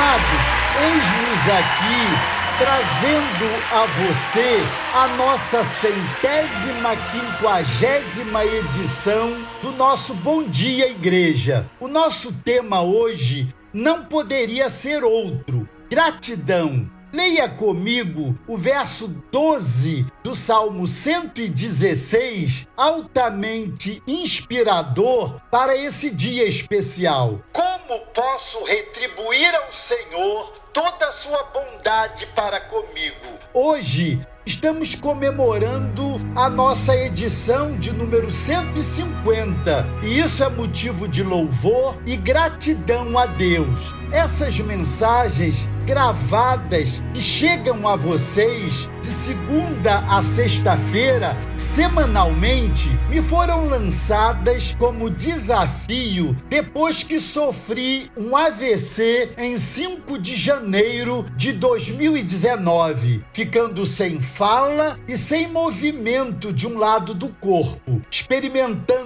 Amados, 0.00 0.46
eis-nos 0.80 1.58
aqui 1.58 2.58
trazendo 2.58 3.44
a 3.70 3.86
você 3.86 4.56
a 4.94 5.08
nossa 5.08 5.62
centésima 5.62 6.96
quinquagésima 6.96 8.46
edição 8.46 9.44
do 9.60 9.72
nosso 9.72 10.14
Bom 10.14 10.44
Dia 10.44 10.88
Igreja. 10.88 11.70
O 11.78 11.86
nosso 11.86 12.32
tema 12.32 12.80
hoje 12.80 13.54
não 13.74 14.02
poderia 14.06 14.70
ser 14.70 15.04
outro: 15.04 15.68
gratidão. 15.90 16.90
Leia 17.12 17.46
comigo 17.46 18.38
o 18.46 18.56
verso 18.56 19.06
12 19.30 20.06
do 20.24 20.34
Salmo 20.34 20.86
116, 20.86 22.68
altamente 22.74 24.02
inspirador 24.06 25.40
para 25.50 25.76
esse 25.76 26.08
dia 26.08 26.48
especial. 26.48 27.40
Como 27.90 28.02
posso 28.14 28.62
retribuir 28.62 29.52
ao 29.52 29.72
Senhor 29.72 30.52
toda 30.72 31.08
a 31.08 31.10
sua 31.10 31.42
bondade 31.52 32.24
para 32.36 32.60
comigo? 32.60 33.26
Hoje 33.52 34.24
estamos 34.46 34.94
comemorando 34.94 36.20
a 36.36 36.48
nossa 36.48 36.94
edição 36.94 37.76
de 37.80 37.92
número 37.92 38.30
150 38.30 39.84
e 40.04 40.20
isso 40.20 40.44
é 40.44 40.48
motivo 40.48 41.08
de 41.08 41.24
louvor 41.24 42.00
e 42.06 42.16
gratidão 42.16 43.18
a 43.18 43.26
Deus. 43.26 43.92
Essas 44.12 44.56
mensagens 44.60 45.68
gravadas 45.90 47.02
que 47.12 47.20
chegam 47.20 47.88
a 47.88 47.96
vocês 47.96 48.88
de 49.02 49.08
segunda 49.08 49.98
a 50.08 50.22
sexta-feira, 50.22 51.36
semanalmente, 51.56 52.88
me 53.08 53.20
foram 53.20 53.66
lançadas 53.66 54.76
como 54.78 55.10
desafio 55.10 56.36
depois 56.48 57.02
que 57.02 57.18
sofri 57.18 58.08
um 58.16 58.36
AVC 58.36 59.32
em 59.36 59.58
5 59.58 60.16
de 60.16 60.36
janeiro 60.36 61.26
de 61.36 61.52
2019, 61.52 63.24
ficando 63.32 63.84
sem 63.84 64.20
fala 64.20 64.96
e 65.08 65.18
sem 65.18 65.48
movimento 65.48 66.52
de 66.52 66.68
um 66.68 66.78
lado 66.78 67.14
do 67.14 67.30
corpo, 67.30 68.00
experimentando 68.08 68.99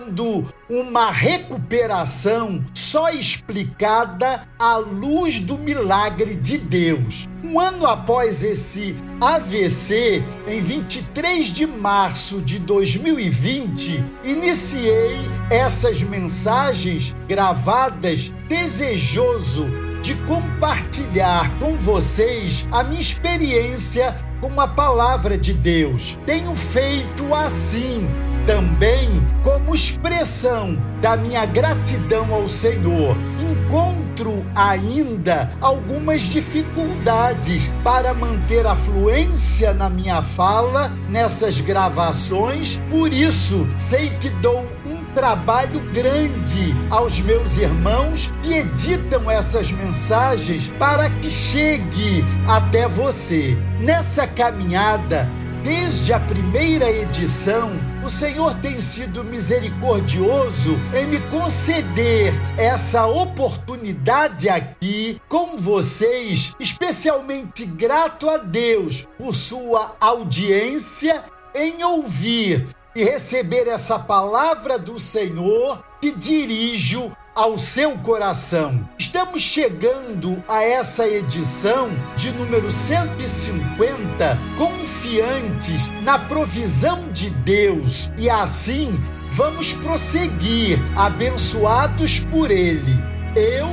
uma 0.68 1.10
recuperação 1.10 2.64
só 2.72 3.10
explicada 3.10 4.46
à 4.58 4.76
luz 4.76 5.40
do 5.40 5.58
milagre 5.58 6.34
de 6.34 6.58
Deus. 6.58 7.28
Um 7.42 7.60
ano 7.60 7.86
após 7.86 8.42
esse 8.42 8.96
AVC, 9.20 10.22
em 10.46 10.60
23 10.60 11.46
de 11.46 11.66
março 11.66 12.40
de 12.40 12.58
2020, 12.58 14.04
iniciei 14.24 15.18
essas 15.50 16.02
mensagens 16.02 17.14
gravadas 17.28 18.32
desejoso 18.48 19.66
de 20.02 20.14
compartilhar 20.26 21.58
com 21.58 21.76
vocês 21.76 22.68
a 22.70 22.82
minha 22.82 23.00
experiência 23.00 24.14
com 24.40 24.60
a 24.60 24.68
palavra 24.68 25.38
de 25.38 25.54
Deus. 25.54 26.18
Tenho 26.26 26.54
feito 26.54 27.34
assim 27.34 28.10
também 28.46 29.08
como 29.42 29.74
expressão 29.74 30.76
da 31.00 31.16
minha 31.16 31.44
gratidão 31.44 32.32
ao 32.34 32.48
Senhor. 32.48 33.16
Encontro 33.38 34.44
ainda 34.54 35.50
algumas 35.60 36.22
dificuldades 36.22 37.70
para 37.82 38.14
manter 38.14 38.66
a 38.66 38.76
fluência 38.76 39.74
na 39.74 39.90
minha 39.90 40.22
fala 40.22 40.92
nessas 41.08 41.60
gravações, 41.60 42.80
por 42.90 43.12
isso 43.12 43.66
sei 43.76 44.10
que 44.18 44.30
dou 44.30 44.64
um 44.86 45.04
trabalho 45.14 45.80
grande 45.92 46.74
aos 46.90 47.20
meus 47.20 47.56
irmãos 47.56 48.32
que 48.42 48.54
editam 48.54 49.30
essas 49.30 49.70
mensagens 49.70 50.68
para 50.78 51.08
que 51.10 51.30
chegue 51.30 52.24
até 52.46 52.88
você. 52.88 53.56
Nessa 53.80 54.26
caminhada, 54.26 55.28
Desde 55.64 56.12
a 56.12 56.20
primeira 56.20 56.90
edição, 56.90 57.72
o 58.04 58.10
Senhor 58.10 58.54
tem 58.56 58.82
sido 58.82 59.24
misericordioso 59.24 60.78
em 60.94 61.06
me 61.06 61.20
conceder 61.30 62.34
essa 62.58 63.06
oportunidade 63.06 64.46
aqui 64.46 65.18
com 65.26 65.56
vocês, 65.56 66.52
especialmente 66.60 67.64
grato 67.64 68.28
a 68.28 68.36
Deus 68.36 69.08
por 69.16 69.34
sua 69.34 69.96
audiência 69.98 71.24
em 71.54 71.82
ouvir 71.82 72.68
e 72.94 73.02
receber 73.02 73.68
essa 73.68 73.98
palavra 73.98 74.78
do 74.78 75.00
Senhor 75.00 75.82
que 75.98 76.12
dirijo 76.12 77.10
ao 77.34 77.58
seu 77.58 77.98
coração. 77.98 78.88
Estamos 78.96 79.42
chegando 79.42 80.42
a 80.48 80.62
essa 80.62 81.06
edição 81.06 81.90
de 82.16 82.30
número 82.30 82.70
150 82.70 84.38
confiantes 84.56 85.90
na 86.02 86.18
provisão 86.18 87.10
de 87.12 87.30
Deus 87.30 88.10
e 88.16 88.30
assim 88.30 89.00
vamos 89.30 89.72
prosseguir 89.72 90.78
abençoados 90.96 92.20
por 92.20 92.50
Ele. 92.50 92.94
Eu 93.34 93.66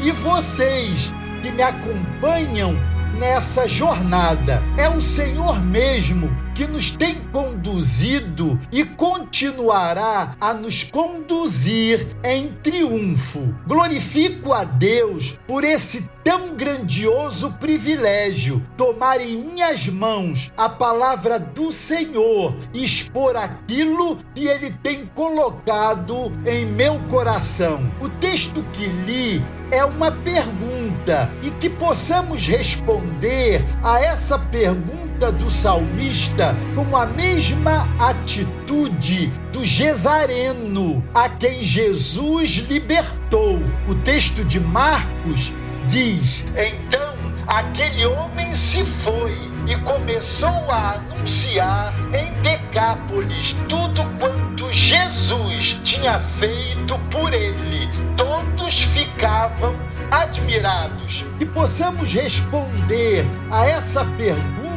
e 0.00 0.12
vocês 0.12 1.12
que 1.42 1.50
me 1.50 1.62
acompanham 1.62 2.76
nessa 3.18 3.66
jornada. 3.66 4.62
É 4.76 4.88
o 4.88 5.00
Senhor 5.00 5.60
mesmo 5.60 6.30
que 6.58 6.66
nos 6.66 6.90
tem 6.90 7.14
conduzido 7.30 8.58
e 8.72 8.84
continuará 8.84 10.34
a 10.40 10.52
nos 10.52 10.82
conduzir 10.82 12.04
em 12.24 12.48
triunfo. 12.48 13.54
Glorifico 13.64 14.52
a 14.52 14.64
Deus 14.64 15.38
por 15.46 15.62
esse 15.62 16.10
tão 16.24 16.56
grandioso 16.56 17.52
privilégio 17.60 18.60
tomar 18.76 19.20
em 19.20 19.36
minhas 19.36 19.86
mãos 19.86 20.52
a 20.56 20.68
palavra 20.68 21.38
do 21.38 21.70
Senhor 21.70 22.56
e 22.74 22.82
expor 22.82 23.36
aquilo 23.36 24.18
que 24.34 24.48
ele 24.48 24.72
tem 24.82 25.06
colocado 25.14 26.32
em 26.44 26.66
meu 26.66 26.98
coração. 27.08 27.88
O 28.00 28.08
texto 28.08 28.64
que 28.72 28.84
li 28.84 29.40
é 29.70 29.84
uma 29.84 30.10
pergunta 30.10 31.30
e 31.40 31.52
que 31.52 31.70
possamos 31.70 32.48
responder 32.48 33.64
a 33.80 34.00
essa 34.00 34.36
pergunta 34.36 35.07
do 35.26 35.50
salmista 35.50 36.54
com 36.76 36.96
a 36.96 37.04
mesma 37.04 37.88
atitude 37.98 39.26
do 39.52 39.64
Gesareno, 39.64 41.04
a 41.12 41.28
quem 41.28 41.64
Jesus 41.64 42.50
libertou. 42.68 43.60
O 43.88 43.96
texto 43.96 44.44
de 44.44 44.60
Marcos 44.60 45.52
diz: 45.88 46.46
Então 46.56 47.16
aquele 47.48 48.06
homem 48.06 48.54
se 48.54 48.84
foi 49.02 49.36
e 49.66 49.76
começou 49.78 50.70
a 50.70 50.92
anunciar 50.92 51.92
em 52.14 52.32
Decápolis 52.40 53.56
tudo 53.68 54.04
quanto 54.20 54.72
Jesus 54.72 55.80
tinha 55.82 56.20
feito 56.38 56.96
por 57.10 57.34
ele. 57.34 57.88
Todos 58.16 58.82
ficavam 58.82 59.74
admirados. 60.10 61.24
E 61.40 61.44
possamos 61.44 62.14
responder 62.14 63.26
a 63.50 63.66
essa 63.66 64.04
pergunta 64.16 64.68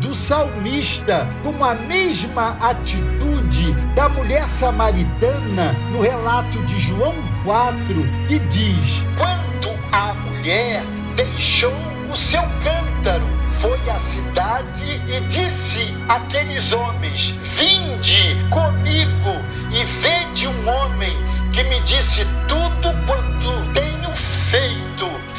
do 0.00 0.14
salmista 0.14 1.28
com 1.42 1.62
a 1.62 1.74
mesma 1.74 2.56
atitude 2.58 3.72
da 3.94 4.08
mulher 4.08 4.48
samaritana 4.48 5.74
no 5.90 6.00
relato 6.00 6.62
de 6.64 6.80
João 6.80 7.14
4, 7.44 7.76
que 8.28 8.38
diz: 8.38 9.06
Quando 9.18 9.78
a 9.92 10.14
mulher 10.14 10.82
deixou 11.16 11.74
o 12.10 12.16
seu 12.16 12.42
cântaro, 12.64 13.26
foi 13.60 13.78
à 13.90 14.00
cidade 14.00 15.02
e 15.06 15.20
disse 15.28 15.94
àqueles 16.08 16.72
homens: 16.72 17.34
Vinde 17.54 18.36
comigo 18.48 19.36
e 19.70 19.84
vede 20.00 20.48
um 20.48 20.68
homem 20.68 21.14
que 21.52 21.62
me 21.64 21.78
disse 21.82 22.24
tudo 22.48 23.06
quanto 23.06 23.74
feito. 23.74 23.91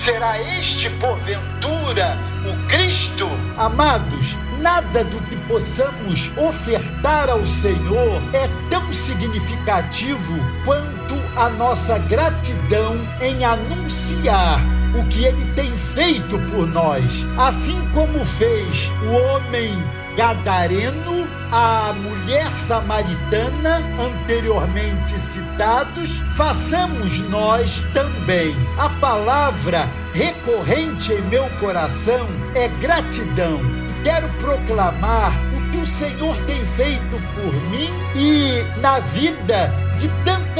Será 0.04 0.38
este, 0.60 0.90
porventura, 0.90 2.18
o 2.46 2.68
Cristo? 2.68 3.26
Amados, 3.58 4.36
nada 4.60 5.02
do 5.02 5.18
que 5.22 5.38
possamos 5.48 6.30
ofertar 6.38 7.30
ao 7.30 7.46
Senhor 7.46 8.22
é 8.34 8.50
tão 8.70 8.92
significativo 8.92 10.38
quanto 10.66 11.16
a 11.38 11.50
nossa 11.52 11.98
gratidão 12.00 12.98
em 13.22 13.46
anunciar 13.46 14.60
o 14.94 15.08
que 15.08 15.24
ele 15.24 15.46
tem 15.54 15.72
feito 15.78 16.38
por 16.52 16.68
nós, 16.68 17.26
assim 17.38 17.80
como 17.94 18.26
fez 18.26 18.92
o 19.08 19.14
homem 19.14 19.82
gadareno, 20.16 21.28
a 21.52 21.94
mulher 21.94 22.52
samaritana, 22.54 23.82
anteriormente 24.00 25.20
citados, 25.20 26.22
façamos 26.36 27.20
nós 27.30 27.84
também. 27.94 28.56
A 28.78 28.90
palavra 28.90 29.90
recorrente 30.14 31.14
em 31.14 31.22
meu 31.22 31.50
coração 31.60 32.28
é 32.56 32.68
gratidão. 32.68 33.60
Quero 34.04 34.28
proclamar 34.34 35.32
o 35.56 35.72
que 35.72 35.78
o 35.78 35.88
Senhor 35.88 36.38
tem 36.46 36.66
feito 36.66 37.22
por 37.36 37.54
mim 37.70 37.90
e 38.16 38.80
na 38.82 39.00
vida 39.00 39.72
de 39.98 40.10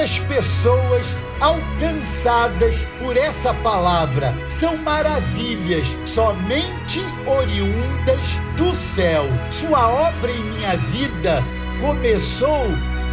tantas 0.04 0.20
pessoas 0.20 1.08
alcançadas 1.40 2.86
por 3.00 3.16
essa 3.16 3.54
palavra. 3.54 4.34
São 4.50 4.76
maravilhas 4.78 5.88
somente 6.06 7.00
oriundas 7.26 8.38
do 8.58 8.76
céu. 8.76 9.24
Sua 9.50 9.88
obra 9.88 10.30
em 10.30 10.44
minha 10.44 10.76
vida 10.76 11.42
começou 11.80 12.66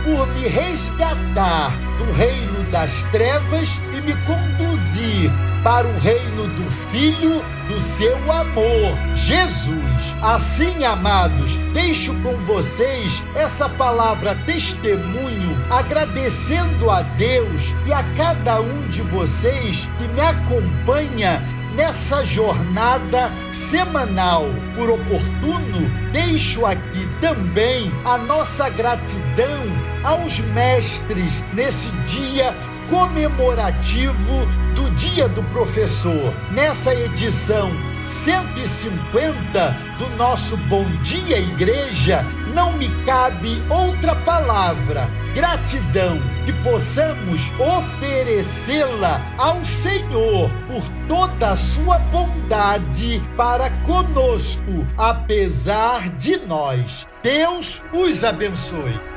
por 0.04 0.26
me 0.34 0.48
resgatar 0.48 1.70
do 1.96 2.12
reino 2.12 2.59
das 2.70 3.02
trevas 3.04 3.80
e 3.92 4.00
me 4.00 4.14
conduzir 4.24 5.30
para 5.62 5.86
o 5.86 5.98
reino 5.98 6.48
do 6.48 6.70
Filho 6.88 7.42
do 7.68 7.78
seu 7.78 8.16
amor, 8.32 8.96
Jesus. 9.14 10.14
Assim, 10.22 10.84
amados, 10.84 11.54
deixo 11.72 12.14
com 12.20 12.36
vocês 12.38 13.22
essa 13.34 13.68
palavra 13.68 14.34
testemunho, 14.46 15.56
agradecendo 15.70 16.90
a 16.90 17.02
Deus 17.02 17.74
e 17.86 17.92
a 17.92 18.02
cada 18.16 18.60
um 18.60 18.88
de 18.88 19.02
vocês 19.02 19.88
que 19.98 20.08
me 20.08 20.20
acompanha 20.20 21.42
nessa 21.74 22.24
jornada 22.24 23.30
semanal. 23.52 24.44
Por 24.74 24.90
oportuno, 24.90 25.90
deixo 26.12 26.66
aqui 26.66 27.08
também 27.20 27.92
a 28.04 28.18
nossa 28.18 28.68
gratidão 28.68 29.62
aos 30.02 30.40
mestres 30.40 31.44
nesse 31.52 31.88
dia 32.06 32.54
comemorativo 32.88 34.46
do 34.74 34.90
Dia 34.92 35.28
do 35.28 35.42
Professor. 35.44 36.34
Nessa 36.50 36.94
edição 36.94 37.70
150 38.08 39.76
do 39.96 40.08
nosso 40.16 40.56
Bom 40.56 40.84
Dia 41.02 41.38
Igreja, 41.38 42.24
não 42.54 42.72
me 42.72 42.88
cabe 43.04 43.62
outra 43.68 44.14
palavra, 44.14 45.08
gratidão, 45.34 46.18
que 46.44 46.52
possamos 46.62 47.50
oferecê-la 47.58 49.20
ao 49.38 49.64
Senhor 49.64 50.50
por 50.68 50.82
toda 51.08 51.50
a 51.50 51.56
sua 51.56 51.98
bondade 51.98 53.22
para 53.36 53.70
conosco, 53.84 54.86
apesar 54.96 56.08
de 56.10 56.36
nós. 56.46 57.06
Deus 57.22 57.82
os 57.92 58.24
abençoe. 58.24 59.09